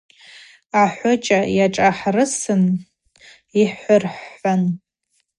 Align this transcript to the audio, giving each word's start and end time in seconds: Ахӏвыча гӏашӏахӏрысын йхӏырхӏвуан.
Ахӏвыча 0.81 1.39
гӏашӏахӏрысын 1.53 2.63
йхӏырхӏвуан. 3.61 4.61